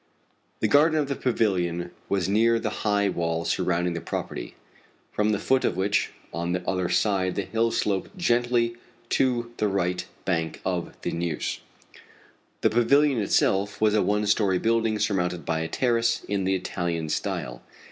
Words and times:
The 0.61 0.67
garden 0.67 0.97
of 0.97 1.09
the 1.09 1.15
pavilion 1.15 1.91
was 2.09 2.27
near 2.27 2.57
the 2.57 2.71
high 2.81 3.07
wall 3.07 3.45
surrounding 3.45 3.93
the 3.93 4.01
property, 4.01 4.55
from 5.11 5.31
the 5.31 5.37
foot 5.37 5.63
of 5.63 5.77
which 5.77 6.09
on 6.33 6.53
the 6.53 6.67
other 6.67 6.89
side 6.89 7.35
the 7.35 7.43
hill 7.43 7.69
sloped 7.69 8.17
gently 8.17 8.77
to 9.09 9.51
the 9.57 9.67
right 9.67 10.03
bank 10.25 10.59
of 10.65 10.99
the 11.03 11.11
Neuse. 11.11 11.59
The 12.61 12.71
pavilion 12.71 13.19
itself 13.21 13.79
was 13.79 13.93
a 13.93 14.01
one 14.01 14.25
story 14.25 14.57
building 14.57 14.97
surmounted 14.97 15.45
by 15.45 15.59
a 15.59 15.67
terrace 15.67 16.23
in 16.27 16.45
the 16.45 16.55
Italian 16.55 17.07
style. 17.07 17.61